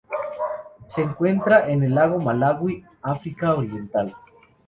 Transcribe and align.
Se 0.83 1.03
encuentra 1.03 1.69
en 1.69 1.83
el 1.83 1.93
lago 1.93 2.17
Malawi, 2.17 2.83
África 3.03 3.53
Oriental. 3.53 4.15